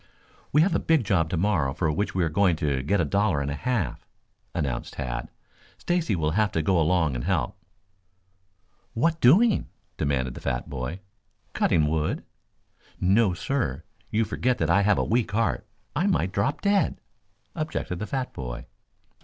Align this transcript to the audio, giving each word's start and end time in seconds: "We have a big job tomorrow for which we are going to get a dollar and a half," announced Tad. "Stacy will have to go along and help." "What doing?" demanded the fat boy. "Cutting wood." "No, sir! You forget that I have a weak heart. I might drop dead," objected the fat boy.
"We 0.51 0.63
have 0.63 0.73
a 0.73 0.79
big 0.79 1.03
job 1.03 1.29
tomorrow 1.29 1.73
for 1.75 1.91
which 1.91 2.15
we 2.15 2.23
are 2.23 2.29
going 2.29 2.55
to 2.55 2.81
get 2.81 2.99
a 2.99 3.05
dollar 3.05 3.39
and 3.39 3.51
a 3.51 3.53
half," 3.53 4.03
announced 4.51 4.93
Tad. 4.95 5.29
"Stacy 5.77 6.15
will 6.15 6.31
have 6.31 6.51
to 6.53 6.63
go 6.63 6.81
along 6.81 7.13
and 7.13 7.25
help." 7.25 7.55
"What 8.95 9.21
doing?" 9.21 9.67
demanded 9.97 10.33
the 10.33 10.41
fat 10.41 10.67
boy. 10.67 11.01
"Cutting 11.53 11.85
wood." 11.87 12.23
"No, 12.99 13.35
sir! 13.35 13.83
You 14.09 14.25
forget 14.25 14.57
that 14.57 14.71
I 14.71 14.81
have 14.81 14.97
a 14.97 15.03
weak 15.03 15.33
heart. 15.33 15.67
I 15.95 16.07
might 16.07 16.31
drop 16.31 16.61
dead," 16.61 16.99
objected 17.55 17.99
the 17.99 18.07
fat 18.07 18.33
boy. 18.33 18.65